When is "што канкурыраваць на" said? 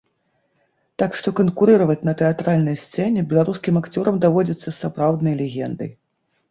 1.19-2.15